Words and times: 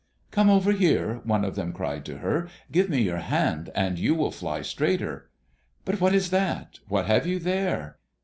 "Come 0.31 0.49
over 0.49 0.71
here," 0.71 1.21
one 1.25 1.45
of 1.45 1.53
them 1.53 1.73
cried 1.73 2.05
to 2.05 2.17
her; 2.17 2.49
"give 2.71 2.89
me 2.89 3.03
your 3.03 3.19
hand, 3.19 3.69
and 3.75 3.99
you 3.99 4.15
will 4.15 4.31
fly 4.31 4.63
straighter 4.63 5.29
but 5.85 6.01
what 6.01 6.15
is 6.15 6.31
that? 6.31 6.79
What 6.87 7.05
have 7.05 7.27
you 7.27 7.37
there?" 7.37 7.99